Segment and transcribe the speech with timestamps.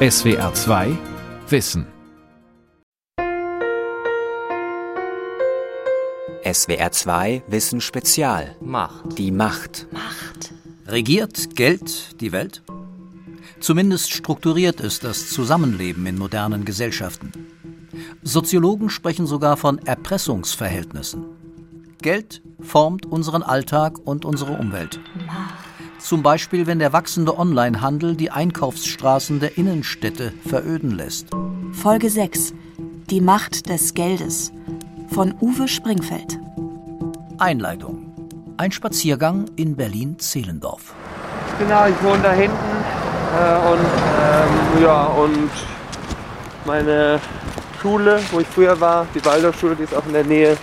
[0.00, 0.96] SWR 2
[1.48, 1.84] Wissen.
[6.44, 8.54] SWR 2 Wissen Spezial.
[8.60, 9.18] Macht.
[9.18, 9.88] Die Macht.
[9.90, 10.54] Macht.
[10.86, 12.62] Regiert Geld die Welt?
[13.58, 17.32] Zumindest strukturiert es das Zusammenleben in modernen Gesellschaften.
[18.22, 21.24] Soziologen sprechen sogar von Erpressungsverhältnissen.
[22.02, 25.00] Geld formt unseren Alltag und unsere Umwelt.
[25.26, 25.67] Macht.
[25.98, 31.26] Zum Beispiel, wenn der wachsende Onlinehandel die Einkaufsstraßen der Innenstädte veröden lässt.
[31.72, 32.54] Folge 6.
[33.10, 34.52] Die Macht des Geldes.
[35.12, 36.38] Von Uwe Springfeld.
[37.38, 38.12] Einleitung.
[38.56, 40.94] Ein Spaziergang in Berlin-Zehlendorf.
[41.58, 42.54] Genau, ich wohne da hinten
[43.36, 43.80] äh, und
[44.20, 45.50] ähm, ja und
[46.64, 47.20] meine
[47.80, 50.56] Schule, wo ich früher war, die Waldorfschule, die ist auch in der Nähe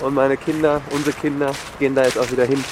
[0.00, 2.62] und meine Kinder, unsere Kinder gehen da jetzt auch wieder hin.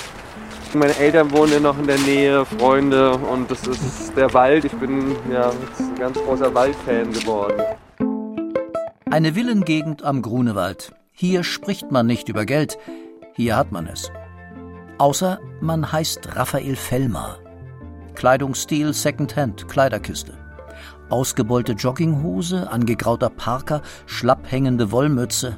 [0.74, 4.64] Meine Eltern wohnen noch in der Nähe, Freunde und das ist der Wald.
[4.64, 7.62] Ich bin ja ein ganz großer Waldfan geworden.
[9.08, 10.92] Eine Villengegend am Grunewald.
[11.12, 12.76] Hier spricht man nicht über Geld,
[13.34, 14.10] hier hat man es.
[14.98, 17.38] Außer man heißt Raphael Fellmer.
[18.16, 20.32] Kleidungsstil Secondhand, Kleiderkiste.
[21.08, 25.56] Ausgebeulte Jogginghose, angegrauter Parker, schlapp hängende Wollmütze.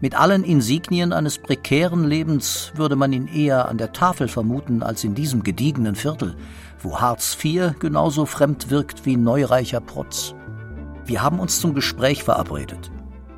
[0.00, 5.04] Mit allen Insignien eines prekären Lebens würde man ihn eher an der Tafel vermuten als
[5.04, 6.36] in diesem gediegenen Viertel,
[6.82, 10.34] wo Hartz IV genauso fremd wirkt wie neureicher Protz.
[11.06, 12.90] Wir haben uns zum Gespräch verabredet.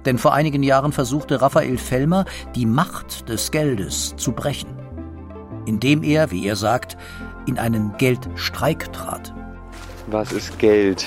[0.05, 2.25] Denn vor einigen Jahren versuchte Raphael Fellmer,
[2.55, 4.71] die Macht des Geldes zu brechen.
[5.67, 6.97] Indem er, wie er sagt,
[7.47, 9.35] in einen Geldstreik trat.
[10.07, 11.07] Was ist Geld?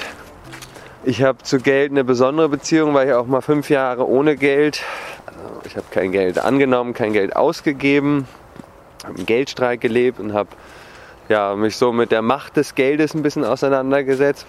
[1.06, 4.84] Ich habe zu Geld eine besondere Beziehung, weil ich auch mal fünf Jahre ohne Geld,
[5.70, 8.28] ich habe kein Geld angenommen, kein Geld ausgegeben,
[9.03, 10.50] habe im Geldstreik gelebt und habe
[11.30, 14.48] ja, mich so mit der Macht des Geldes ein bisschen auseinandergesetzt.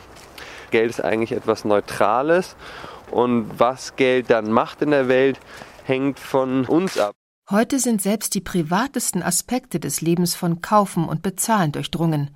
[0.70, 2.56] Geld ist eigentlich etwas Neutrales
[3.10, 5.38] und was Geld dann macht in der Welt,
[5.84, 7.12] hängt von uns ab.
[7.50, 12.30] Heute sind selbst die privatesten Aspekte des Lebens von Kaufen und Bezahlen durchdrungen.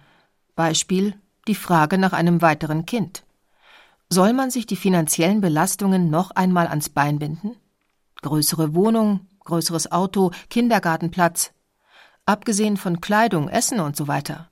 [0.56, 1.14] Beispiel
[1.48, 3.24] die Frage nach einem weiteren Kind.
[4.10, 7.56] Soll man sich die finanziellen Belastungen noch einmal ans Bein binden?
[8.24, 11.52] Größere Wohnung, größeres Auto, Kindergartenplatz.
[12.24, 14.48] Abgesehen von Kleidung, Essen und so weiter.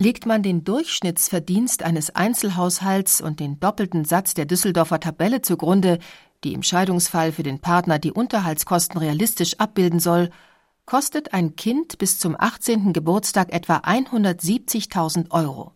[0.00, 6.00] Legt man den Durchschnittsverdienst eines Einzelhaushalts und den doppelten Satz der Düsseldorfer Tabelle zugrunde,
[6.42, 10.30] die im Scheidungsfall für den Partner die Unterhaltskosten realistisch abbilden soll,
[10.84, 12.92] kostet ein Kind bis zum 18.
[12.92, 15.70] Geburtstag etwa 170.000 Euro.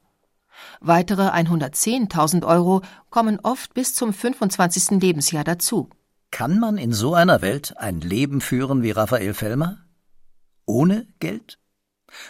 [0.81, 5.01] Weitere 110.000 Euro kommen oft bis zum 25.
[5.01, 5.89] Lebensjahr dazu.
[6.33, 9.85] Kann man in so einer Welt ein Leben führen wie Raphael Fellmer?
[10.65, 11.59] Ohne Geld?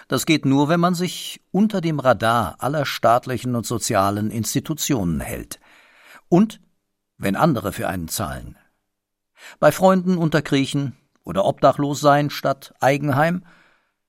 [0.09, 5.61] Das geht nur, wenn man sich unter dem Radar aller staatlichen und sozialen Institutionen hält.
[6.29, 6.61] Und
[7.17, 8.59] wenn andere für einen zahlen.
[9.61, 13.45] Bei Freunden unterkriechen oder obdachlos sein statt Eigenheim,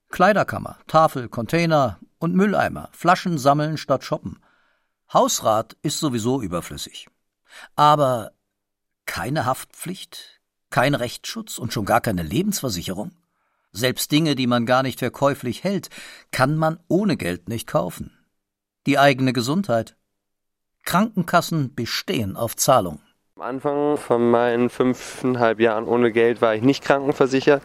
[0.09, 4.39] Kleiderkammer, Tafel, Container und Mülleimer, Flaschen sammeln statt shoppen.
[5.13, 7.09] Hausrat ist sowieso überflüssig.
[7.75, 8.31] Aber
[9.05, 13.11] keine Haftpflicht, kein Rechtsschutz und schon gar keine Lebensversicherung?
[13.71, 15.89] Selbst Dinge, die man gar nicht für käuflich hält,
[16.31, 18.17] kann man ohne Geld nicht kaufen.
[18.85, 19.95] Die eigene Gesundheit.
[20.83, 23.01] Krankenkassen bestehen auf Zahlung.
[23.35, 27.63] Am Anfang von meinen fünfeinhalb Jahren ohne Geld war ich nicht krankenversichert.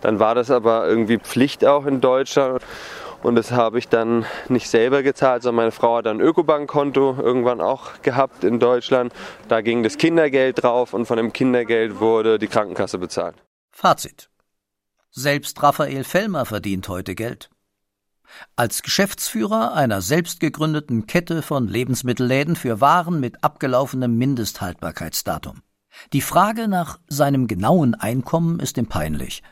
[0.00, 2.62] Dann war das aber irgendwie Pflicht auch in Deutschland.
[3.22, 7.60] Und das habe ich dann nicht selber gezahlt, sondern meine Frau hat ein Ökobankkonto irgendwann
[7.60, 9.12] auch gehabt in Deutschland.
[9.48, 13.36] Da ging das Kindergeld drauf und von dem Kindergeld wurde die Krankenkasse bezahlt.
[13.70, 14.30] Fazit.
[15.10, 17.50] Selbst Raphael Fellmer verdient heute Geld.
[18.56, 25.62] Als Geschäftsführer einer selbst gegründeten Kette von Lebensmittelläden für Waren mit abgelaufenem Mindesthaltbarkeitsdatum.
[26.12, 29.42] Die Frage nach seinem genauen Einkommen ist ihm peinlich,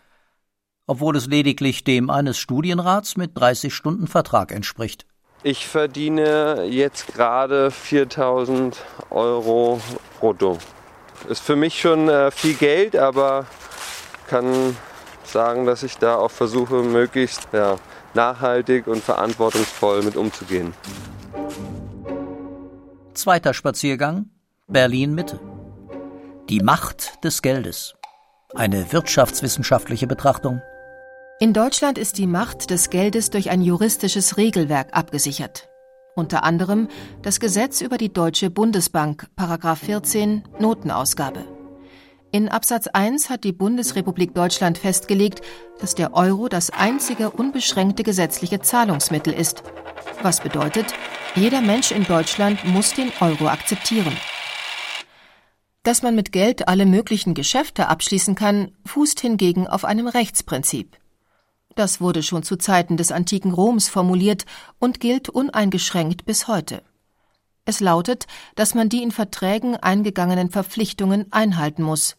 [0.87, 5.07] obwohl es lediglich dem eines Studienrats mit 30 Stunden Vertrag entspricht.
[5.43, 8.77] Ich verdiene jetzt gerade 4000
[9.11, 9.81] Euro
[10.19, 10.59] brutto.
[11.29, 13.47] Ist für mich schon äh, viel Geld, aber
[14.29, 14.77] kann
[15.25, 17.77] sagen, dass ich da auch versuche, möglichst ja,
[18.15, 20.75] nachhaltig und verantwortungsvoll mit umzugehen.
[23.15, 24.31] Zweiter Spaziergang
[24.69, 25.39] Berlin Mitte.
[26.49, 27.95] Die Macht des Geldes.
[28.55, 30.61] Eine wirtschaftswissenschaftliche Betrachtung.
[31.39, 35.69] In Deutschland ist die Macht des Geldes durch ein juristisches Regelwerk abgesichert.
[36.15, 36.89] Unter anderem
[37.21, 41.45] das Gesetz über die Deutsche Bundesbank, Paragraph 14, Notenausgabe.
[42.33, 45.43] In Absatz 1 hat die Bundesrepublik Deutschland festgelegt,
[45.79, 49.63] dass der Euro das einzige unbeschränkte gesetzliche Zahlungsmittel ist.
[50.23, 50.95] Was bedeutet,
[51.35, 54.17] Jeder Mensch in Deutschland muss den Euro akzeptieren.
[55.83, 60.97] Dass man mit Geld alle möglichen Geschäfte abschließen kann, fußt hingegen auf einem Rechtsprinzip.
[61.77, 64.47] Das wurde schon zu Zeiten des antiken Roms formuliert
[64.79, 66.83] und gilt uneingeschränkt bis heute.
[67.67, 72.17] Es lautet, dass man die in Verträgen eingegangenen Verpflichtungen einhalten muss.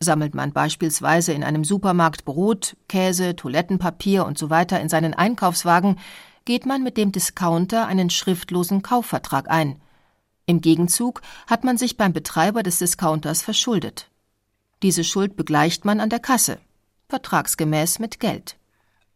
[0.00, 5.98] Sammelt man beispielsweise in einem Supermarkt Brot, Käse, Toilettenpapier und so weiter in seinen Einkaufswagen,
[6.44, 9.80] geht man mit dem Discounter einen schriftlosen Kaufvertrag ein.
[10.46, 14.10] Im Gegenzug hat man sich beim Betreiber des Discounters verschuldet.
[14.82, 16.58] Diese Schuld begleicht man an der Kasse,
[17.08, 18.56] vertragsgemäß mit Geld.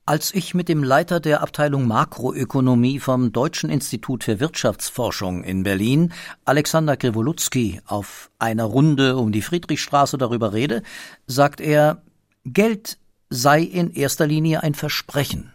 [0.06, 6.12] Als ich mit dem Leiter der Abteilung Makroökonomie vom Deutschen Institut für Wirtschaftsforschung in Berlin,
[6.44, 10.82] Alexander Grewolutzki, auf einer Runde um die Friedrichstraße darüber rede,
[11.26, 12.02] sagt er,
[12.44, 12.98] Geld
[13.30, 15.54] sei in erster Linie ein Versprechen.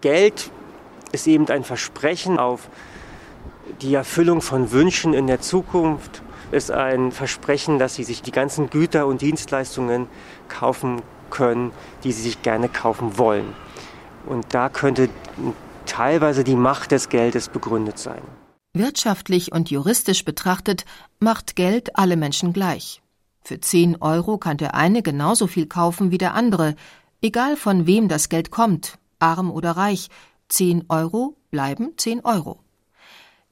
[0.00, 0.50] Geld
[1.12, 2.70] ist eben ein Versprechen auf
[3.82, 8.70] die Erfüllung von Wünschen in der Zukunft ist ein Versprechen, dass sie sich die ganzen
[8.70, 10.08] Güter und Dienstleistungen
[10.48, 13.54] kaufen können, die sie sich gerne kaufen wollen.
[14.30, 15.08] Und da könnte
[15.86, 18.22] teilweise die Macht des Geldes begründet sein.
[18.72, 20.84] Wirtschaftlich und juristisch betrachtet
[21.18, 23.02] macht Geld alle Menschen gleich.
[23.42, 26.76] Für 10 Euro kann der eine genauso viel kaufen wie der andere,
[27.20, 30.06] egal von wem das Geld kommt, arm oder reich.
[30.48, 32.60] 10 Euro bleiben 10 Euro.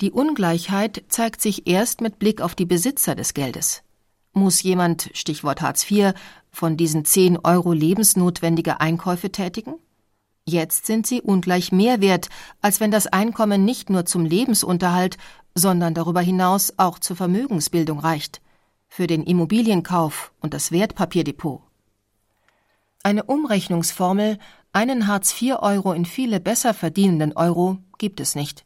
[0.00, 3.82] Die Ungleichheit zeigt sich erst mit Blick auf die Besitzer des Geldes.
[4.32, 6.12] Muss jemand, Stichwort Hartz IV,
[6.52, 9.74] von diesen 10 Euro lebensnotwendige Einkäufe tätigen?
[10.48, 12.28] Jetzt sind sie ungleich mehr wert,
[12.62, 15.18] als wenn das Einkommen nicht nur zum Lebensunterhalt,
[15.54, 18.40] sondern darüber hinaus auch zur Vermögensbildung reicht,
[18.88, 21.60] für den Immobilienkauf und das Wertpapierdepot.
[23.02, 24.38] Eine Umrechnungsformel,
[24.72, 28.64] einen Hartz-IV-Euro in viele besser verdienenden Euro, gibt es nicht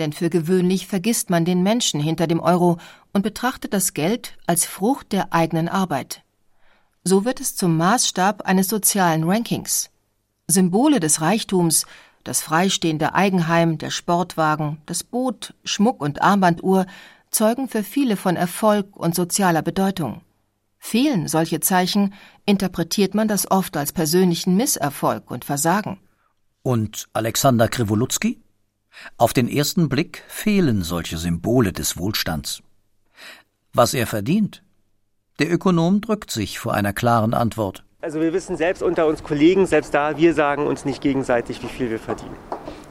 [0.00, 2.78] denn für gewöhnlich vergisst man den Menschen hinter dem Euro
[3.12, 6.22] und betrachtet das Geld als Frucht der eigenen Arbeit.
[7.04, 9.89] So wird es zum Maßstab eines sozialen Rankings.
[10.50, 11.86] Symbole des Reichtums,
[12.24, 16.86] das freistehende Eigenheim, der Sportwagen, das Boot, Schmuck und Armbanduhr
[17.30, 20.22] zeugen für viele von Erfolg und sozialer Bedeutung.
[20.78, 22.14] Fehlen solche Zeichen,
[22.46, 25.98] interpretiert man das oft als persönlichen Misserfolg und Versagen.
[26.62, 28.40] Und Alexander Krivolutzki?
[29.16, 32.62] Auf den ersten Blick fehlen solche Symbole des Wohlstands.
[33.72, 34.62] Was er verdient?
[35.38, 37.84] Der Ökonom drückt sich vor einer klaren Antwort.
[38.02, 41.66] Also wir wissen selbst unter uns Kollegen, selbst da, wir sagen uns nicht gegenseitig, wie
[41.66, 42.34] viel wir verdienen.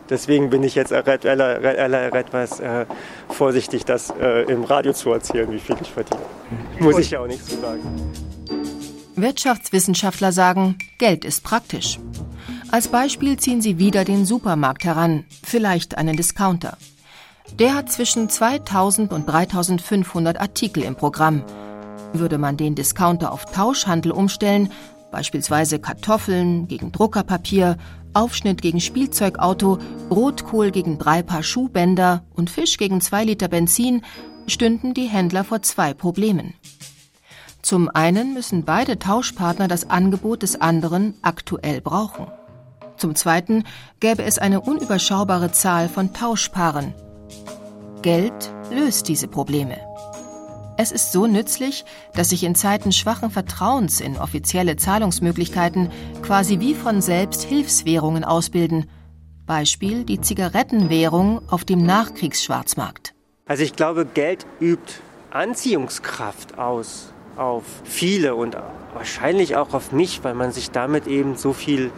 [0.07, 2.85] Deswegen bin ich jetzt etwas äh,
[3.27, 6.21] vorsichtig, das äh, im Radio zu erzählen, wie viel ich verdiene.
[6.79, 7.81] Muss ich ja auch nicht so sagen.
[9.15, 12.00] Wirtschaftswissenschaftler sagen, Geld ist praktisch.
[12.71, 16.77] Als Beispiel ziehen sie wieder den Supermarkt heran, vielleicht einen Discounter.
[17.57, 21.44] Der hat zwischen 2000 und 3500 Artikel im Programm.
[22.13, 24.71] Würde man den Discounter auf Tauschhandel umstellen,
[25.11, 27.77] beispielsweise Kartoffeln gegen Druckerpapier,
[28.13, 29.79] Aufschnitt gegen Spielzeugauto,
[30.09, 34.03] Rotkohl gegen drei Paar Schuhbänder und Fisch gegen zwei Liter Benzin,
[34.47, 36.53] stünden die Händler vor zwei Problemen.
[37.61, 42.27] Zum einen müssen beide Tauschpartner das Angebot des anderen aktuell brauchen.
[42.97, 43.63] Zum Zweiten
[44.00, 46.94] gäbe es eine unüberschaubare Zahl von Tauschpaaren.
[48.01, 49.89] Geld löst diese Probleme.
[50.81, 51.83] Es ist so nützlich,
[52.14, 58.90] dass sich in Zeiten schwachen Vertrauens in offizielle Zahlungsmöglichkeiten quasi wie von selbst Hilfswährungen ausbilden.
[59.45, 63.14] Beispiel die Zigarettenwährung auf dem Nachkriegsschwarzmarkt.
[63.45, 64.94] Also ich glaube, Geld übt
[65.31, 68.56] Anziehungskraft aus auf viele und
[68.94, 71.92] wahrscheinlich auch auf mich, weil man sich damit eben so viel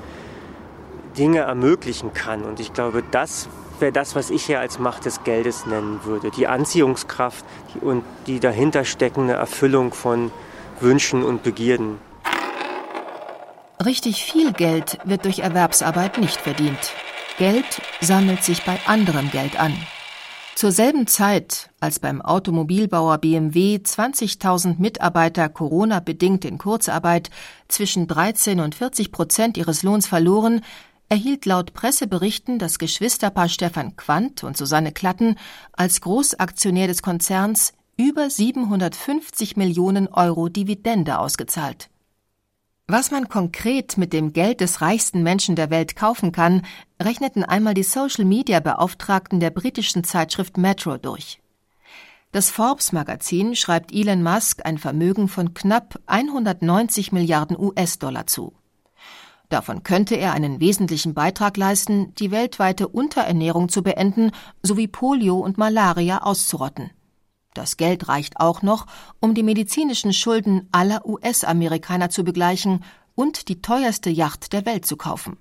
[1.19, 2.41] Dinge ermöglichen kann.
[2.41, 3.47] Und ich glaube, das
[3.81, 6.31] wäre das, was ich hier als Macht des Geldes nennen würde.
[6.31, 7.43] Die Anziehungskraft
[7.81, 10.31] und die dahinter steckende Erfüllung von
[10.79, 11.99] Wünschen und Begierden.
[13.83, 16.93] Richtig viel Geld wird durch Erwerbsarbeit nicht verdient.
[17.37, 19.73] Geld sammelt sich bei anderem Geld an.
[20.53, 27.31] Zur selben Zeit, als beim Automobilbauer BMW 20.000 Mitarbeiter Corona-bedingt in Kurzarbeit
[27.67, 30.61] zwischen 13 und 40 Prozent ihres Lohns verloren,
[31.11, 35.35] erhielt laut Presseberichten das Geschwisterpaar Stefan Quandt und Susanne Klatten
[35.73, 41.89] als Großaktionär des Konzerns über 750 Millionen Euro Dividende ausgezahlt.
[42.87, 46.65] Was man konkret mit dem Geld des reichsten Menschen der Welt kaufen kann,
[47.01, 51.41] rechneten einmal die Social-Media-Beauftragten der britischen Zeitschrift Metro durch.
[52.31, 58.53] Das Forbes-Magazin schreibt Elon Musk ein Vermögen von knapp 190 Milliarden US-Dollar zu.
[59.51, 64.31] Davon könnte er einen wesentlichen Beitrag leisten, die weltweite Unterernährung zu beenden
[64.63, 66.89] sowie Polio und Malaria auszurotten.
[67.53, 68.85] Das Geld reicht auch noch,
[69.19, 74.95] um die medizinischen Schulden aller US-Amerikaner zu begleichen und die teuerste Yacht der Welt zu
[74.95, 75.37] kaufen.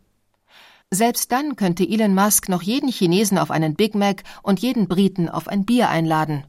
[0.90, 5.28] Selbst dann könnte Elon Musk noch jeden Chinesen auf einen Big Mac und jeden Briten
[5.28, 6.48] auf ein Bier einladen.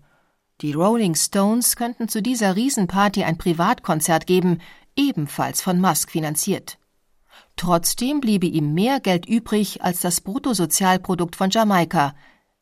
[0.61, 4.57] Die Rolling Stones könnten zu dieser Riesenparty ein Privatkonzert geben,
[4.95, 6.79] ebenfalls von Musk finanziert.
[7.55, 12.13] Trotzdem bliebe ihm mehr Geld übrig als das Bruttosozialprodukt von Jamaika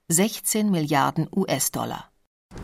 [0.09, 2.09] 16 Milliarden US-Dollar.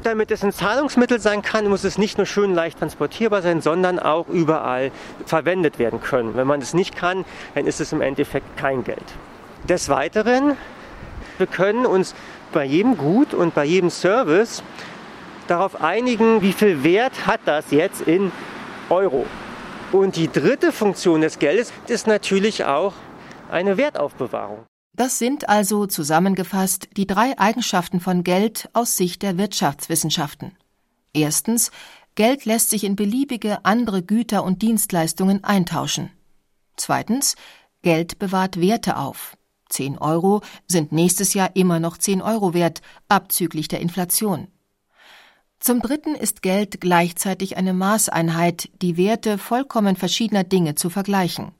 [0.01, 3.99] Damit es ein Zahlungsmittel sein kann, muss es nicht nur schön leicht transportierbar sein, sondern
[3.99, 4.91] auch überall
[5.25, 6.35] verwendet werden können.
[6.35, 9.03] Wenn man es nicht kann, dann ist es im Endeffekt kein Geld.
[9.69, 10.57] Des Weiteren,
[11.37, 12.15] wir können uns
[12.51, 14.63] bei jedem Gut und bei jedem Service
[15.47, 18.31] darauf einigen, wie viel Wert hat das jetzt in
[18.89, 19.25] Euro.
[19.95, 22.91] Und die dritte Funktion des Geldes ist natürlich auch
[23.49, 24.65] eine Wertaufbewahrung.
[24.91, 30.51] Das sind also zusammengefasst die drei Eigenschaften von Geld aus Sicht der Wirtschaftswissenschaften.
[31.13, 31.71] Erstens,
[32.15, 36.11] Geld lässt sich in beliebige andere Güter und Dienstleistungen eintauschen.
[36.75, 37.37] Zweitens,
[37.81, 39.37] Geld bewahrt Werte auf.
[39.69, 44.49] 10 Euro sind nächstes Jahr immer noch 10 Euro wert, abzüglich der Inflation.
[45.65, 51.53] Zum Dritten ist Geld gleichzeitig eine Maßeinheit, die Werte vollkommen verschiedener Dinge zu vergleichen.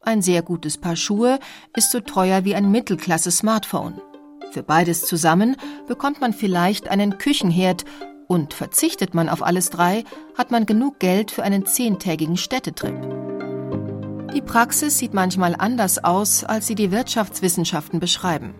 [0.00, 1.40] Ein sehr gutes Paar Schuhe
[1.76, 4.00] ist so teuer wie ein Mittelklasse-Smartphone.
[4.52, 5.56] Für beides zusammen
[5.88, 7.84] bekommt man vielleicht einen Küchenherd
[8.28, 10.04] und verzichtet man auf alles drei,
[10.38, 12.94] hat man genug Geld für einen zehntägigen Städtetrip.
[14.36, 18.54] Die Praxis sieht manchmal anders aus, als sie die Wirtschaftswissenschaften beschreiben.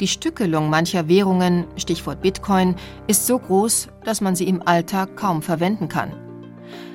[0.00, 5.42] Die Stückelung mancher Währungen, Stichwort Bitcoin, ist so groß, dass man sie im Alltag kaum
[5.42, 6.12] verwenden kann.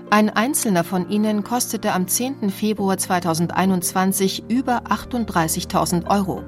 [0.10, 2.50] Ein einzelner von ihnen kostete am 10.
[2.50, 6.44] Februar 2021 über 38.000 Euro.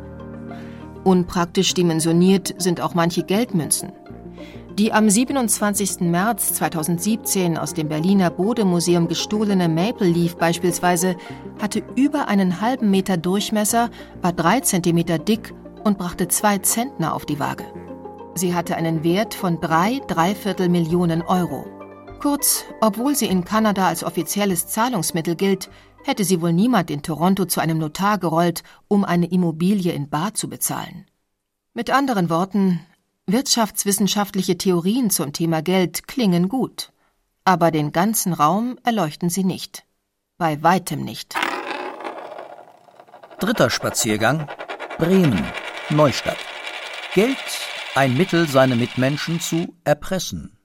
[1.03, 3.91] Unpraktisch dimensioniert sind auch manche Geldmünzen.
[4.77, 5.99] Die am 27.
[6.01, 11.17] März 2017 aus dem Berliner Bodemuseum gestohlene Maple Leaf beispielsweise
[11.61, 13.89] hatte über einen halben Meter Durchmesser,
[14.21, 15.53] war drei Zentimeter dick
[15.83, 17.65] und brachte zwei Zentner auf die Waage.
[18.35, 21.65] Sie hatte einen Wert von drei Dreiviertel Millionen Euro.
[22.19, 25.69] Kurz, obwohl sie in Kanada als offizielles Zahlungsmittel gilt,
[26.03, 30.33] hätte sie wohl niemand in Toronto zu einem Notar gerollt, um eine Immobilie in Bar
[30.33, 31.05] zu bezahlen.
[31.73, 32.79] Mit anderen Worten,
[33.25, 36.91] wirtschaftswissenschaftliche Theorien zum Thema Geld klingen gut,
[37.45, 39.85] aber den ganzen Raum erleuchten sie nicht.
[40.37, 41.35] Bei weitem nicht.
[43.39, 44.47] Dritter Spaziergang
[44.99, 45.45] Bremen,
[45.89, 46.37] Neustadt.
[47.13, 47.37] Geld
[47.95, 50.59] ein Mittel, seine Mitmenschen zu erpressen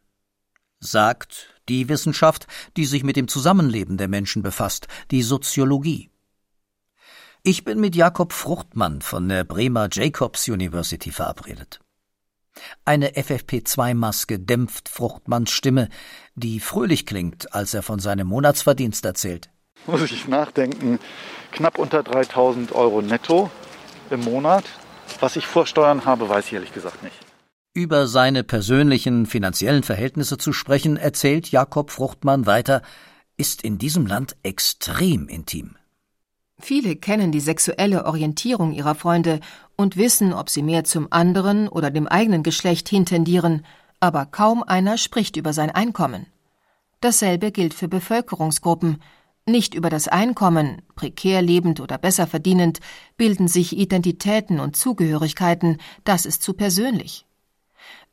[0.84, 6.10] sagt die Wissenschaft, die sich mit dem Zusammenleben der Menschen befasst, die Soziologie.
[7.42, 11.80] Ich bin mit Jakob Fruchtmann von der Bremer Jacobs University verabredet.
[12.84, 15.88] Eine FFP2-Maske dämpft Fruchtmanns Stimme,
[16.34, 19.50] die fröhlich klingt, als er von seinem Monatsverdienst erzählt.
[19.86, 21.00] Muss ich nachdenken,
[21.50, 23.50] knapp unter 3000 Euro netto
[24.10, 24.64] im Monat.
[25.20, 27.16] Was ich vor Steuern habe, weiß ich ehrlich gesagt nicht.
[27.72, 32.82] Über seine persönlichen finanziellen Verhältnisse zu sprechen, erzählt Jakob Fruchtmann weiter,
[33.36, 35.76] ist in diesem Land extrem intim.
[36.60, 39.40] Viele kennen die sexuelle Orientierung ihrer Freunde
[39.76, 43.66] und wissen, ob sie mehr zum anderen oder dem eigenen Geschlecht hintendieren,
[43.98, 46.26] aber kaum einer spricht über sein Einkommen.
[47.00, 49.02] Dasselbe gilt für Bevölkerungsgruppen.
[49.46, 52.80] Nicht über das Einkommen, prekär lebend oder besser verdienend,
[53.18, 57.26] bilden sich Identitäten und Zugehörigkeiten, das ist zu persönlich.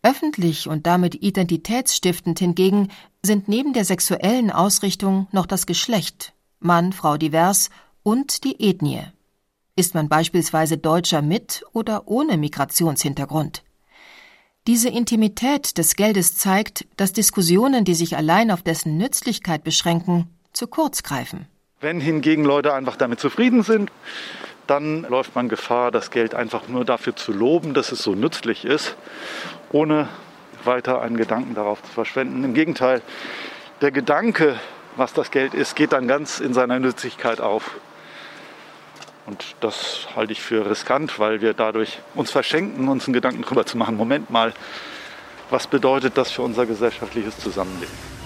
[0.04, 2.90] Öffentlich und damit identitätsstiftend hingegen
[3.24, 7.70] sind neben der sexuellen Ausrichtung noch das Geschlecht, Mann, Frau divers
[8.04, 9.04] und die Ethnie.
[9.78, 13.64] Ist man beispielsweise Deutscher mit oder ohne Migrationshintergrund?
[14.68, 20.68] Diese Intimität des Geldes zeigt, dass Diskussionen, die sich allein auf dessen Nützlichkeit beschränken, zu
[20.68, 21.48] kurz greifen.
[21.80, 23.92] Wenn hingegen Leute einfach damit zufrieden sind,
[24.68, 28.66] dann läuft man Gefahr, das Geld einfach nur dafür zu loben, dass es so nützlich
[28.66, 28.96] ist
[29.74, 30.08] ohne
[30.64, 32.44] weiter einen Gedanken darauf zu verschwenden.
[32.44, 33.02] Im Gegenteil,
[33.82, 34.60] der Gedanke,
[34.96, 37.72] was das Geld ist, geht dann ganz in seiner Nützlichkeit auf.
[39.26, 43.66] Und das halte ich für riskant, weil wir dadurch uns verschenken, uns einen Gedanken darüber
[43.66, 44.54] zu machen, Moment mal,
[45.50, 48.21] was bedeutet das für unser gesellschaftliches Zusammenleben?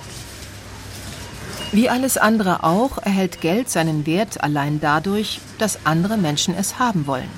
[1.71, 7.07] Wie alles andere auch erhält Geld seinen Wert allein dadurch, dass andere Menschen es haben
[7.07, 7.29] wollen.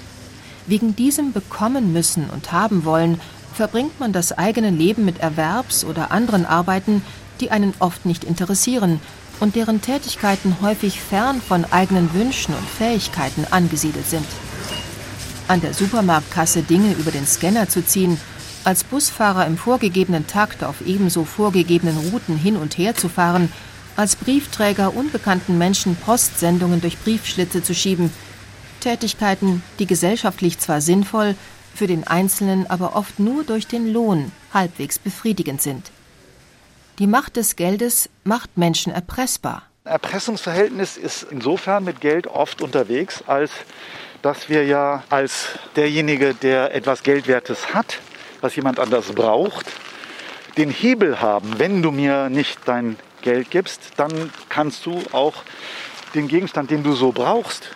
[0.68, 3.20] Wegen diesem bekommen müssen und haben wollen
[3.54, 7.02] verbringt man das eigene Leben mit Erwerbs- oder anderen Arbeiten,
[7.40, 9.00] die einen oft nicht interessieren,
[9.40, 14.26] und deren Tätigkeiten häufig fern von eigenen Wünschen und Fähigkeiten angesiedelt sind.
[15.48, 18.20] An der Supermarktkasse Dinge über den Scanner zu ziehen,
[18.64, 23.52] als Busfahrer im vorgegebenen Takt auf ebenso vorgegebenen Routen hin und her zu fahren,
[23.98, 28.12] als Briefträger unbekannten Menschen Postsendungen durch Briefschlitze zu schieben,
[28.80, 31.36] Tätigkeiten, die gesellschaftlich zwar sinnvoll,
[31.74, 35.92] für den Einzelnen aber oft nur durch den Lohn halbwegs befriedigend sind.
[37.00, 39.64] Die Macht des Geldes macht Menschen erpressbar.
[39.84, 43.52] Erpressungsverhältnis ist insofern mit Geld oft unterwegs, als
[44.22, 48.00] dass wir ja als derjenige, der etwas Geldwertes hat,
[48.42, 49.68] was jemand anders braucht,
[50.58, 55.44] den Hebel haben, wenn du mir nicht dein Geld gibst, dann kannst du auch
[56.14, 57.76] den Gegenstand, den du so brauchst,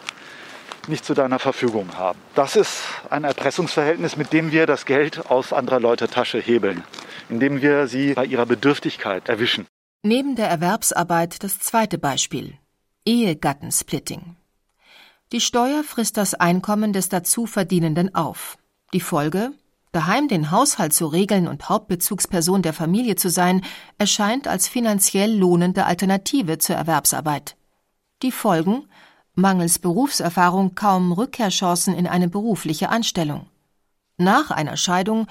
[0.88, 2.19] nicht zu deiner Verfügung haben.
[2.36, 6.83] Das ist ein Erpressungsverhältnis, mit dem wir das Geld aus anderer Leute Tasche hebeln,
[7.29, 9.67] indem wir sie bei ihrer Bedürftigkeit erwischen.
[10.03, 12.57] Neben der Erwerbsarbeit das zweite Beispiel
[13.05, 14.36] Ehegattensplitting.
[15.31, 18.57] Die Steuer frisst das Einkommen des Dazuverdienenden auf.
[18.93, 19.51] Die Folge
[19.91, 23.62] Daheim den Haushalt zu regeln und Hauptbezugsperson der Familie zu sein,
[23.98, 27.57] erscheint als finanziell lohnende Alternative zur Erwerbsarbeit.
[28.21, 28.88] Die Folgen
[29.33, 33.48] mangels Berufserfahrung kaum Rückkehrchancen in eine berufliche Anstellung.
[34.17, 35.27] Nach einer Scheidung,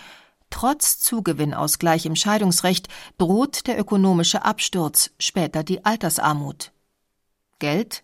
[0.51, 6.73] trotz Zugewinnausgleich im Scheidungsrecht, droht der ökonomische Absturz, später die Altersarmut.
[7.61, 8.03] Geld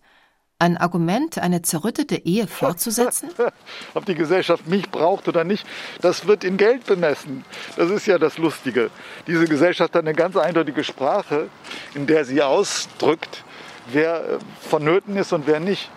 [0.59, 3.29] ein Argument, eine zerrüttete Ehe fortzusetzen?
[3.93, 5.65] Ob die Gesellschaft mich braucht oder nicht,
[6.01, 7.45] das wird in Geld bemessen.
[7.75, 8.89] Das ist ja das Lustige.
[9.27, 11.49] Diese Gesellschaft hat eine ganz eindeutige Sprache,
[11.93, 13.43] in der sie ausdrückt,
[13.91, 15.89] wer äh, vonnöten ist und wer nicht.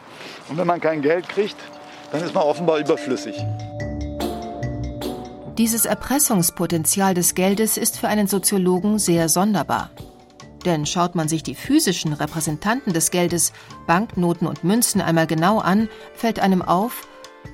[0.49, 1.57] Und wenn man kein Geld kriegt,
[2.13, 3.37] dann ist man offenbar überflüssig.
[5.57, 9.91] Dieses Erpressungspotenzial des Geldes ist für einen Soziologen sehr sonderbar.
[10.65, 13.53] Denn schaut man sich die physischen Repräsentanten des Geldes,
[13.87, 17.09] Banknoten und Münzen einmal genau an, fällt einem auf,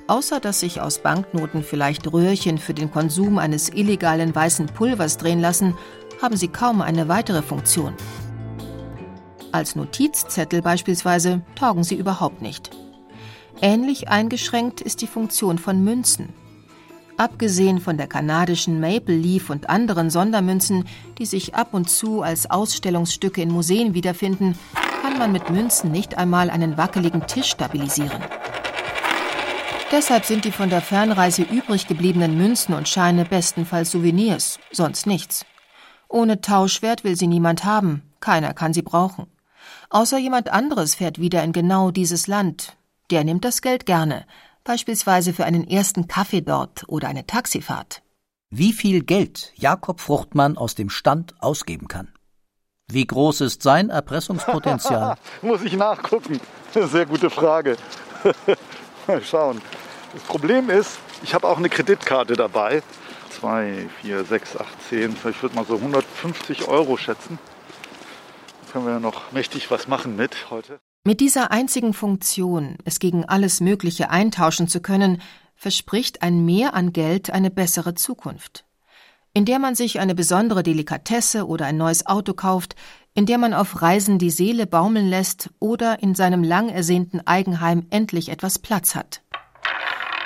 [0.07, 5.39] außer dass sich aus Banknoten vielleicht Röhrchen für den Konsum eines illegalen weißen Pulvers drehen
[5.39, 5.75] lassen,
[6.21, 7.93] haben sie kaum eine weitere Funktion.
[9.51, 12.71] Als Notizzettel beispielsweise taugen sie überhaupt nicht.
[13.61, 16.33] Ähnlich eingeschränkt ist die Funktion von Münzen.
[17.17, 20.85] Abgesehen von der kanadischen Maple Leaf und anderen Sondermünzen,
[21.17, 24.57] die sich ab und zu als Ausstellungsstücke in Museen wiederfinden,
[25.01, 28.21] kann man mit Münzen nicht einmal einen wackeligen Tisch stabilisieren.
[29.91, 35.43] Deshalb sind die von der Fernreise übrig gebliebenen Münzen und Scheine bestenfalls Souvenirs, sonst nichts.
[36.09, 39.25] Ohne Tauschwert will sie niemand haben, keiner kann sie brauchen.
[39.89, 42.75] Außer jemand anderes fährt wieder in genau dieses Land.
[43.09, 44.25] Der nimmt das Geld gerne,
[44.67, 48.03] beispielsweise für einen ersten Kaffee dort oder eine Taxifahrt.
[48.49, 52.13] Wie viel Geld Jakob Fruchtmann aus dem Stand ausgeben kann.
[52.89, 55.17] Wie groß ist sein Erpressungspotenzial?
[55.41, 56.39] Muss ich nachgucken.
[56.73, 57.77] Sehr gute Frage.
[59.07, 59.61] Mal schauen.
[60.13, 62.83] Das Problem ist, ich habe auch eine Kreditkarte dabei.
[63.39, 67.37] 2, 4, 6, 8, 10, ich würde mal so 150 Euro schätzen.
[68.65, 70.79] Da können wir ja noch mächtig was machen mit heute.
[71.07, 75.21] Mit dieser einzigen Funktion, es gegen alles Mögliche eintauschen zu können,
[75.55, 78.65] verspricht ein Mehr an Geld eine bessere Zukunft.
[79.33, 82.75] In der man sich eine besondere Delikatesse oder ein neues Auto kauft,
[83.13, 87.87] in der man auf Reisen die Seele baumeln lässt oder in seinem lang ersehnten Eigenheim
[87.89, 89.21] endlich etwas Platz hat.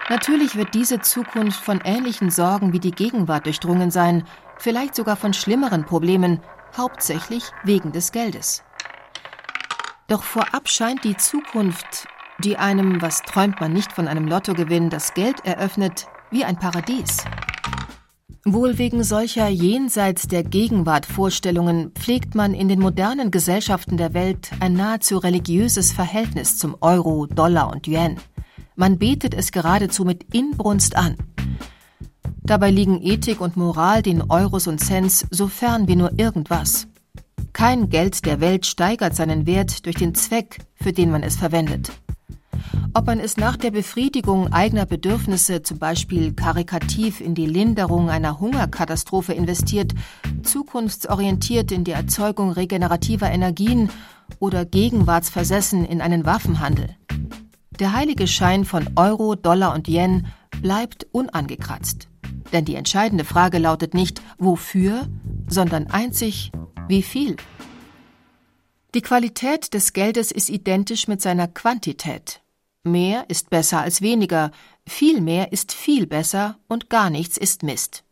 [0.09, 4.23] Natürlich wird diese Zukunft von ähnlichen Sorgen wie die Gegenwart durchdrungen sein,
[4.57, 6.39] vielleicht sogar von schlimmeren Problemen,
[6.75, 8.63] hauptsächlich wegen des Geldes.
[10.11, 12.05] Doch vorab scheint die Zukunft,
[12.43, 17.23] die einem, was träumt man nicht von einem Lottogewinn, das Geld eröffnet, wie ein Paradies.
[18.43, 24.51] Wohl wegen solcher jenseits der Gegenwart Vorstellungen pflegt man in den modernen Gesellschaften der Welt
[24.59, 28.17] ein nahezu religiöses Verhältnis zum Euro, Dollar und Yuan.
[28.75, 31.15] Man betet es geradezu mit Inbrunst an.
[32.43, 36.89] Dabei liegen Ethik und Moral den Euros und Cents so fern wie nur irgendwas.
[37.53, 41.91] Kein Geld der Welt steigert seinen Wert durch den Zweck, für den man es verwendet.
[42.93, 48.39] Ob man es nach der Befriedigung eigener Bedürfnisse zum Beispiel karikativ in die Linderung einer
[48.39, 49.93] Hungerkatastrophe investiert,
[50.43, 53.89] zukunftsorientiert in die Erzeugung regenerativer Energien
[54.39, 56.95] oder gegenwartsversessen in einen Waffenhandel.
[57.79, 60.27] Der heilige Schein von Euro, Dollar und Yen
[60.61, 62.09] bleibt unangekratzt.
[62.51, 65.07] Denn die entscheidende Frage lautet nicht wofür,
[65.47, 66.51] sondern einzig
[66.87, 67.35] wie viel?
[68.93, 72.41] Die Qualität des Geldes ist identisch mit seiner Quantität.
[72.83, 74.51] Mehr ist besser als weniger,
[74.87, 78.03] viel mehr ist viel besser und gar nichts ist Mist.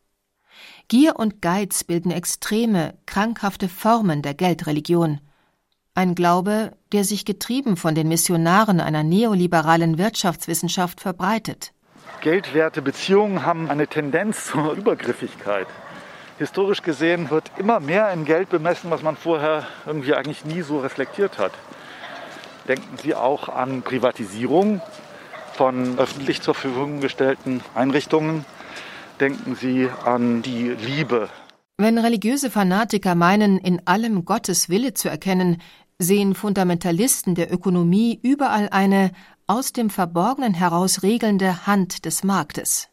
[0.88, 5.22] Gier und Geiz bilden extreme, krankhafte Formen der Geldreligion.
[5.96, 11.74] Ein Glaube, der sich getrieben von den Missionaren einer neoliberalen Wirtschaftswissenschaft verbreitet.
[12.22, 15.68] Geldwerte Beziehungen haben eine Tendenz zur Übergriffigkeit.
[16.40, 20.80] Historisch gesehen wird immer mehr in Geld bemessen, was man vorher irgendwie eigentlich nie so
[20.80, 21.52] reflektiert hat.
[22.66, 24.82] Denken Sie auch an Privatisierung
[25.56, 28.46] von öffentlich zur Verfügung gestellten Einrichtungen.
[29.20, 31.28] Denken Sie an die Liebe.
[31.78, 35.62] Wenn religiöse Fanatiker meinen, in allem Gottes Wille zu erkennen,
[35.98, 39.12] sehen Fundamentalisten der Ökonomie überall eine
[39.46, 42.88] aus dem Verborgenen heraus regelnde Hand des Marktes.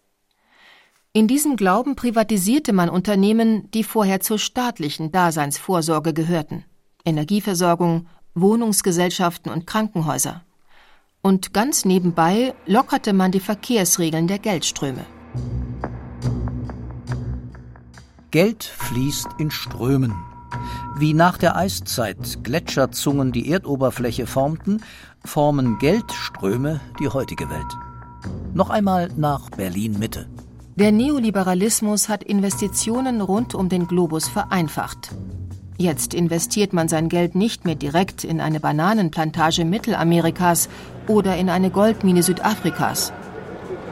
[1.16, 6.66] In diesem Glauben privatisierte man Unternehmen, die vorher zur staatlichen Daseinsvorsorge gehörten
[7.06, 10.44] Energieversorgung, Wohnungsgesellschaften und Krankenhäuser.
[11.22, 15.06] Und ganz nebenbei lockerte man die Verkehrsregeln der Geldströme.
[18.30, 20.14] Geld fließt in Strömen.
[20.98, 24.82] Wie nach der Eiszeit Gletscherzungen die Erdoberfläche formten,
[25.24, 27.74] formen Geldströme die heutige Welt.
[28.52, 30.28] Noch einmal nach Berlin Mitte.
[30.78, 35.08] Der Neoliberalismus hat Investitionen rund um den Globus vereinfacht.
[35.78, 40.68] Jetzt investiert man sein Geld nicht mehr direkt in eine Bananenplantage Mittelamerikas
[41.08, 43.14] oder in eine Goldmine Südafrikas.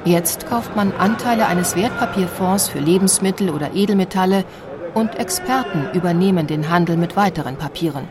[0.04, 4.44] Jetzt kauft man Anteile eines Wertpapierfonds für Lebensmittel oder Edelmetalle
[4.92, 8.08] und Experten übernehmen den Handel mit weiteren Papieren.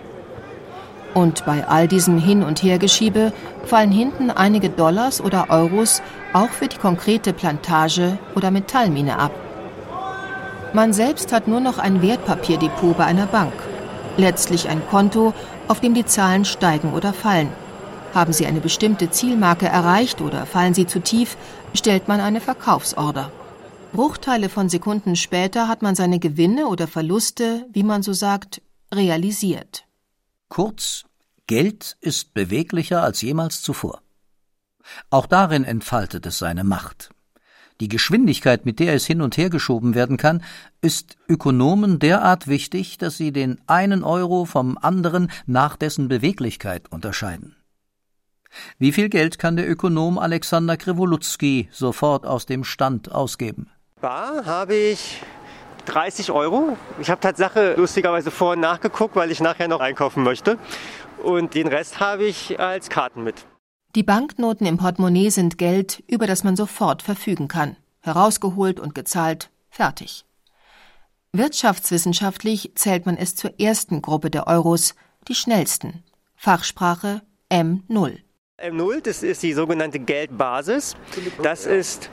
[1.13, 3.31] Und bei all diesem Hin- und Hergeschiebe
[3.65, 6.01] fallen hinten einige Dollars oder Euros
[6.33, 9.31] auch für die konkrete Plantage oder Metallmine ab.
[10.73, 13.53] Man selbst hat nur noch ein Wertpapierdepot bei einer Bank.
[14.17, 15.33] Letztlich ein Konto,
[15.67, 17.49] auf dem die Zahlen steigen oder fallen.
[18.15, 21.37] Haben Sie eine bestimmte Zielmarke erreicht oder fallen Sie zu tief,
[21.75, 23.31] stellt man eine Verkaufsorder.
[23.91, 28.61] Bruchteile von Sekunden später hat man seine Gewinne oder Verluste, wie man so sagt,
[28.93, 29.85] realisiert.
[30.49, 31.05] Kurz,
[31.47, 34.01] Geld ist beweglicher als jemals zuvor.
[35.09, 37.09] Auch darin entfaltet es seine Macht.
[37.79, 40.43] Die Geschwindigkeit, mit der es hin und her geschoben werden kann,
[40.81, 47.55] ist Ökonomen derart wichtig, dass sie den einen Euro vom anderen nach dessen Beweglichkeit unterscheiden.
[48.77, 53.71] Wie viel Geld kann der Ökonom Alexander Krivolutzki sofort aus dem Stand ausgeben?
[53.99, 55.21] Bar habe ich
[55.85, 56.77] 30 Euro.
[56.99, 60.57] Ich habe Tatsache lustigerweise vorhin nachgeguckt, weil ich nachher noch einkaufen möchte.
[61.21, 63.45] Und den Rest habe ich als Karten mit.
[63.95, 67.77] Die Banknoten im Portemonnaie sind Geld, über das man sofort verfügen kann.
[68.01, 70.25] Herausgeholt und gezahlt, fertig.
[71.31, 74.95] Wirtschaftswissenschaftlich zählt man es zur ersten Gruppe der Euros,
[75.27, 76.03] die schnellsten.
[76.35, 78.17] Fachsprache M0.
[78.59, 80.95] M0, das ist die sogenannte Geldbasis.
[81.41, 82.09] Das ist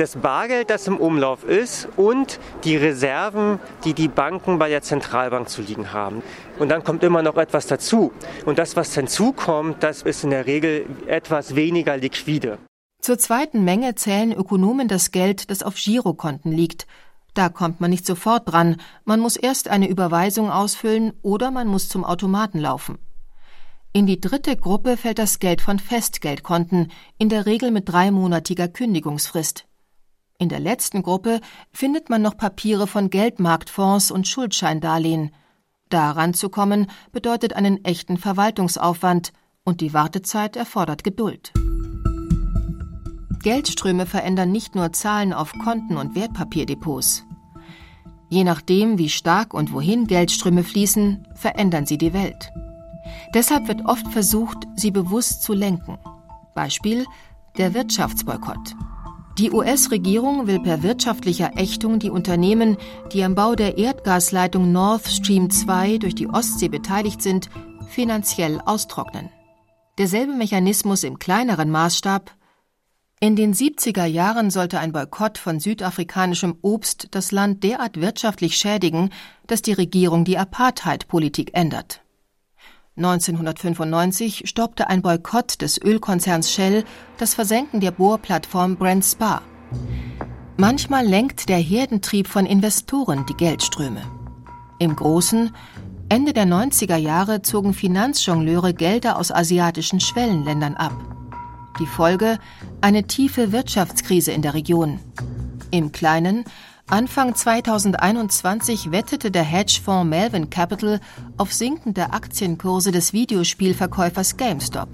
[0.00, 5.48] das Bargeld, das im Umlauf ist und die Reserven, die die Banken bei der Zentralbank
[5.48, 6.22] zu liegen haben.
[6.58, 8.12] Und dann kommt immer noch etwas dazu.
[8.46, 12.58] Und das, was hinzukommt, das ist in der Regel etwas weniger liquide.
[13.00, 16.86] Zur zweiten Menge zählen Ökonomen das Geld, das auf Girokonten liegt.
[17.34, 21.88] Da kommt man nicht sofort dran, man muss erst eine Überweisung ausfüllen oder man muss
[21.88, 22.98] zum Automaten laufen.
[23.92, 29.67] In die dritte Gruppe fällt das Geld von Festgeldkonten, in der Regel mit dreimonatiger Kündigungsfrist.
[30.40, 31.40] In der letzten Gruppe
[31.72, 35.32] findet man noch Papiere von Geldmarktfonds und Schuldscheindarlehen.
[35.88, 39.32] Daran zu kommen bedeutet einen echten Verwaltungsaufwand
[39.64, 41.52] und die Wartezeit erfordert Geduld.
[43.42, 47.24] Geldströme verändern nicht nur Zahlen auf Konten und Wertpapierdepots.
[48.28, 52.52] Je nachdem, wie stark und wohin Geldströme fließen, verändern sie die Welt.
[53.34, 55.98] Deshalb wird oft versucht, sie bewusst zu lenken.
[56.54, 57.06] Beispiel
[57.56, 58.76] der Wirtschaftsboykott.
[59.38, 62.76] Die US-Regierung will per wirtschaftlicher Ächtung die Unternehmen,
[63.12, 67.48] die am Bau der Erdgasleitung Nord Stream 2 durch die Ostsee beteiligt sind,
[67.88, 69.28] finanziell austrocknen.
[69.96, 72.34] Derselbe Mechanismus im kleineren Maßstab.
[73.20, 79.10] In den 70er Jahren sollte ein Boykott von südafrikanischem Obst das Land derart wirtschaftlich schädigen,
[79.46, 82.00] dass die Regierung die Apartheid-Politik ändert.
[82.98, 86.84] 1995 stoppte ein Boykott des Ölkonzerns Shell
[87.16, 89.40] das Versenken der Bohrplattform Brent Spa.
[90.56, 94.02] Manchmal lenkt der Herdentrieb von Investoren die Geldströme.
[94.80, 95.52] Im Großen,
[96.08, 100.92] Ende der 90er Jahre zogen Finanzjongleure Gelder aus asiatischen Schwellenländern ab.
[101.78, 102.38] Die Folge
[102.80, 104.98] eine tiefe Wirtschaftskrise in der Region.
[105.70, 106.44] Im Kleinen
[106.90, 111.00] Anfang 2021 wettete der Hedgefonds Melvin Capital
[111.36, 114.88] auf sinkende Aktienkurse des Videospielverkäufers GameStop.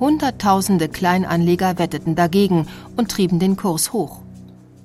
[0.00, 2.66] Hunderttausende Kleinanleger wetteten dagegen
[2.96, 4.22] und trieben den Kurs hoch.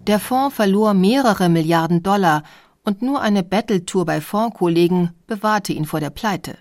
[0.06, 2.44] Der Fonds verlor mehrere Milliarden Dollar
[2.84, 6.56] und nur eine Battletour bei Fondskollegen bewahrte ihn vor der Pleite.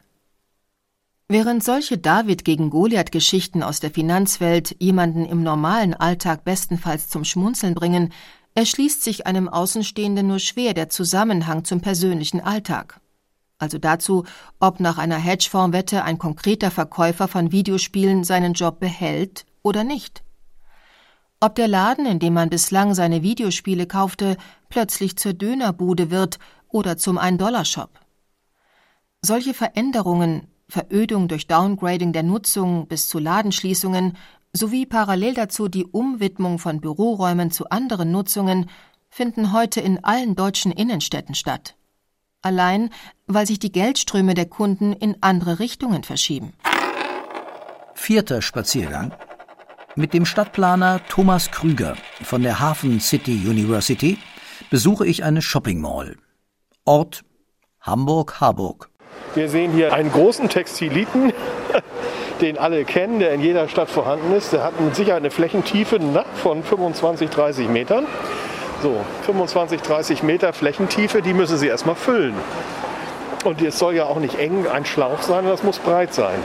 [1.29, 7.25] Während solche David gegen Goliath Geschichten aus der Finanzwelt jemanden im normalen Alltag bestenfalls zum
[7.25, 8.13] Schmunzeln bringen,
[8.55, 13.01] erschließt sich einem Außenstehenden nur schwer der Zusammenhang zum persönlichen Alltag.
[13.59, 14.25] Also dazu,
[14.59, 20.23] ob nach einer Hedgefondswette ein konkreter Verkäufer von Videospielen seinen Job behält oder nicht.
[21.41, 24.37] Ob der Laden, in dem man bislang seine Videospiele kaufte,
[24.69, 27.91] plötzlich zur Dönerbude wird oder zum Ein-Dollar-Shop.
[29.23, 34.17] Solche Veränderungen Verödung durch Downgrading der Nutzung bis zu Ladenschließungen
[34.53, 38.69] sowie parallel dazu die Umwidmung von Büroräumen zu anderen Nutzungen
[39.09, 41.77] finden heute in allen deutschen Innenstädten statt.
[42.43, 42.91] Allein,
[43.27, 46.55] weil sich die Geldströme der Kunden in andere Richtungen verschieben.
[47.95, 49.13] Vierter Spaziergang
[49.97, 54.19] mit dem Stadtplaner Thomas Krüger von der Hafen City University
[54.71, 56.17] besuche ich eine Shopping Mall.
[56.85, 57.23] Ort
[57.81, 58.89] Hamburg-Harburg.
[59.35, 61.33] Wir sehen hier einen großen Textiliten,
[62.41, 64.53] den alle kennen, der in jeder Stadt vorhanden ist.
[64.53, 65.99] Der hat mit Sicherheit eine Flächentiefe
[66.35, 68.07] von 25, 30 Metern.
[68.83, 72.35] So, 25, 30 Meter Flächentiefe, die müssen Sie erstmal füllen.
[73.45, 76.39] Und es soll ja auch nicht eng ein Schlauch sein, das muss breit sein.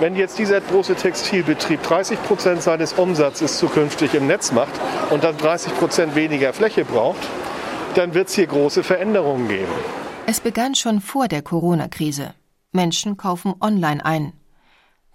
[0.00, 4.72] Wenn jetzt dieser große Textilbetrieb 30 Prozent seines Umsatzes zukünftig im Netz macht
[5.10, 7.20] und dann 30 Prozent weniger Fläche braucht,
[7.94, 9.72] dann wird es hier große Veränderungen geben.
[10.26, 12.34] Es begann schon vor der Corona-Krise.
[12.72, 14.32] Menschen kaufen online ein.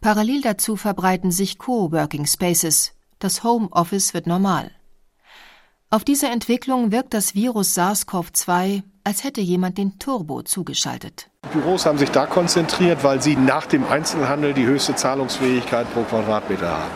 [0.02, 2.94] Parallel dazu verbreiten sich Co-working Spaces.
[3.20, 4.72] Das Homeoffice wird normal.
[5.90, 11.30] Auf diese Entwicklung wirkt das Virus SARS-CoV-2, als hätte jemand den Turbo zugeschaltet.
[11.44, 16.04] Die Büros haben sich da konzentriert, weil sie nach dem Einzelhandel die höchste Zahlungsfähigkeit pro
[16.04, 16.92] Quadratmeter haben.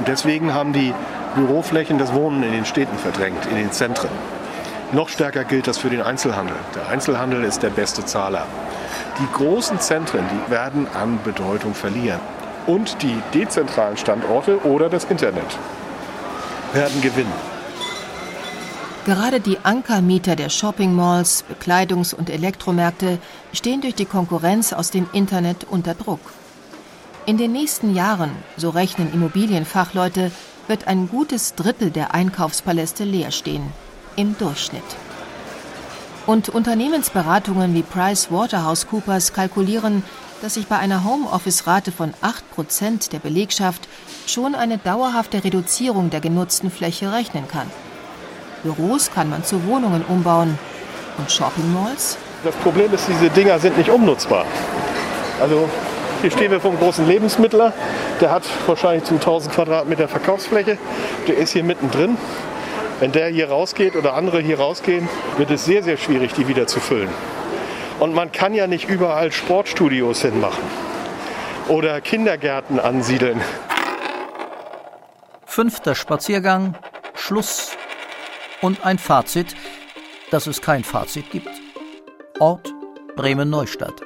[0.00, 0.92] Und deswegen haben die
[1.34, 4.10] Büroflächen das Wohnen in den Städten verdrängt, in den Zentren.
[4.92, 6.56] Noch stärker gilt das für den Einzelhandel.
[6.74, 8.46] Der Einzelhandel ist der beste Zahler.
[9.18, 12.20] Die großen Zentren, die werden an Bedeutung verlieren.
[12.66, 15.58] Und die dezentralen Standorte oder das Internet
[16.72, 17.32] werden gewinnen.
[19.04, 23.18] Gerade die Ankermieter der Shopping-Malls, Bekleidungs- und Elektromärkte
[23.52, 26.20] stehen durch die Konkurrenz aus dem Internet unter Druck.
[27.26, 30.30] In den nächsten Jahren, so rechnen Immobilienfachleute,
[30.68, 33.72] wird ein gutes Drittel der Einkaufspaläste leer stehen
[34.14, 34.82] im Durchschnitt.
[36.26, 40.04] Und Unternehmensberatungen wie PricewaterhouseCoopers kalkulieren,
[40.42, 42.12] dass sich bei einer Homeoffice-Rate von
[42.58, 43.88] 8% der Belegschaft
[44.26, 47.70] schon eine dauerhafte Reduzierung der genutzten Fläche rechnen kann.
[48.64, 50.58] Büros kann man zu Wohnungen umbauen.
[51.18, 52.16] Und Shopping-Malls?
[52.42, 54.44] Das Problem ist, diese Dinger sind nicht umnutzbar.
[55.40, 55.68] Also
[56.22, 57.72] hier stehen wir vom großen Lebensmittler.
[58.20, 60.78] Der hat wahrscheinlich zu 1000 Quadratmeter Verkaufsfläche.
[61.28, 62.16] Der ist hier mittendrin.
[62.98, 66.66] Wenn der hier rausgeht oder andere hier rausgehen, wird es sehr, sehr schwierig, die wieder
[66.66, 67.10] zu füllen.
[68.02, 70.64] Und man kann ja nicht überall Sportstudios hinmachen
[71.68, 73.40] oder Kindergärten ansiedeln.
[75.46, 76.74] Fünfter Spaziergang,
[77.14, 77.76] Schluss
[78.60, 79.54] und ein Fazit,
[80.32, 81.48] dass es kein Fazit gibt.
[82.40, 82.74] Ort
[83.14, 84.02] Bremen-Neustadt.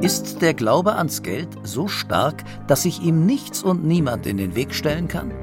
[0.00, 4.54] Ist der Glaube ans Geld so stark, dass sich ihm nichts und niemand in den
[4.54, 5.34] Weg stellen kann?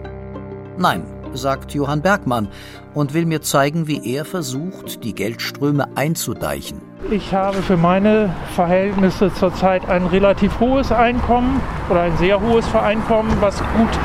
[0.78, 1.04] Nein,
[1.34, 2.48] sagt Johann Bergmann
[2.94, 6.82] und will mir zeigen, wie er versucht, die Geldströme einzudeichen.
[7.10, 13.32] Ich habe für meine Verhältnisse zurzeit ein relativ hohes Einkommen oder ein sehr hohes Vereinkommen,
[13.40, 14.00] was gut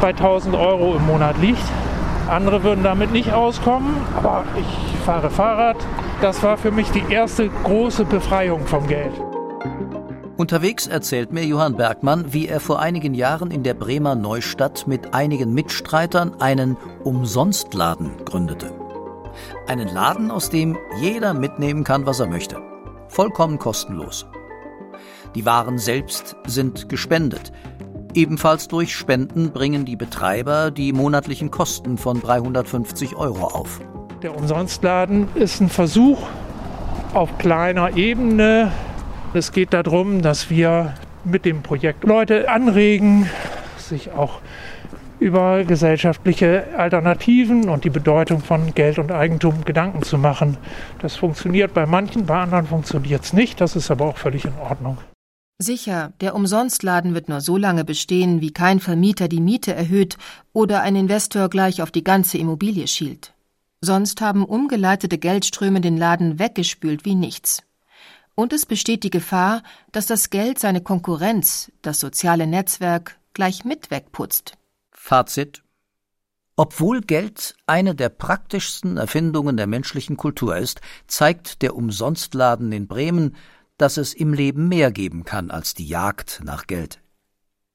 [0.00, 1.64] bei 1000 Euro im Monat liegt.
[2.28, 5.76] Andere würden damit nicht auskommen, aber ich fahre Fahrrad.
[6.20, 9.12] Das war für mich die erste große Befreiung vom Geld.
[10.40, 15.12] Unterwegs erzählt mir Johann Bergmann, wie er vor einigen Jahren in der Bremer Neustadt mit
[15.12, 18.72] einigen Mitstreitern einen Umsonstladen gründete.
[19.66, 22.56] Einen Laden, aus dem jeder mitnehmen kann, was er möchte.
[23.08, 24.24] Vollkommen kostenlos.
[25.34, 27.52] Die Waren selbst sind gespendet.
[28.14, 33.78] Ebenfalls durch Spenden bringen die Betreiber die monatlichen Kosten von 350 Euro auf.
[34.22, 36.26] Der Umsonstladen ist ein Versuch,
[37.12, 38.72] auf kleiner Ebene
[39.34, 43.28] es geht darum, dass wir mit dem Projekt Leute anregen,
[43.78, 44.40] sich auch
[45.18, 50.56] über gesellschaftliche Alternativen und die Bedeutung von Geld und Eigentum Gedanken zu machen.
[51.00, 53.60] Das funktioniert bei manchen, bei anderen funktioniert es nicht.
[53.60, 54.98] Das ist aber auch völlig in Ordnung.
[55.58, 60.16] Sicher, der Umsonstladen wird nur so lange bestehen, wie kein Vermieter die Miete erhöht
[60.54, 63.34] oder ein Investor gleich auf die ganze Immobilie schielt.
[63.82, 67.62] Sonst haben umgeleitete Geldströme den Laden weggespült wie nichts.
[68.34, 69.62] Und es besteht die Gefahr,
[69.92, 74.54] dass das Geld seine Konkurrenz, das soziale Netzwerk, gleich mit wegputzt.
[74.92, 75.62] Fazit
[76.62, 83.34] obwohl Geld eine der praktischsten Erfindungen der menschlichen Kultur ist, zeigt der Umsonstladen in Bremen,
[83.78, 87.00] dass es im Leben mehr geben kann als die Jagd nach Geld.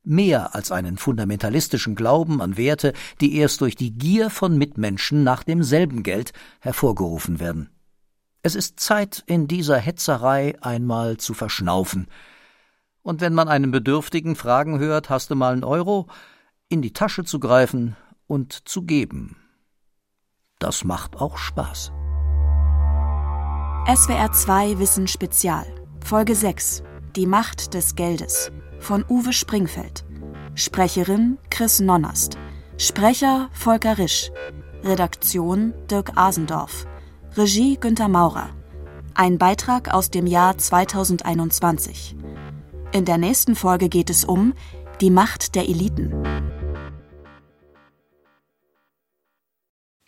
[0.04, 5.44] Mehr als einen fundamentalistischen Glauben an Werte, die erst durch die Gier von Mitmenschen nach
[5.44, 7.72] demselben Geld hervorgerufen werden.
[8.46, 12.06] Es ist Zeit, in dieser Hetzerei einmal zu verschnaufen.
[13.02, 16.06] Und wenn man einen Bedürftigen fragen hört, hast du mal einen Euro,
[16.70, 17.96] in die Tasche zu greifen
[18.28, 19.36] und zu geben.
[20.60, 21.92] Das macht auch Spaß.
[23.92, 25.66] SWR 2 Wissen Spezial
[26.06, 26.84] Folge 6
[27.16, 30.06] Die Macht des Geldes von Uwe Springfeld.
[30.54, 32.38] Sprecherin Chris Nonnast.
[32.78, 34.30] Sprecher Volker Risch.
[34.84, 36.86] Redaktion Dirk Asendorf.
[37.38, 38.50] Regie Günter Maurer.
[39.14, 42.16] Ein Beitrag aus dem Jahr 2021.
[42.94, 44.54] In der nächsten Folge geht es um
[45.02, 46.14] die Macht der Eliten.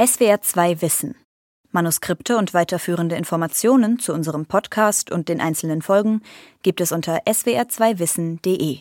[0.02, 1.16] SWR 2 Wissen.
[1.72, 6.22] Manuskripte und weiterführende Informationen zu unserem Podcast und den einzelnen Folgen
[6.64, 8.80] gibt es unter swr2wissen.de.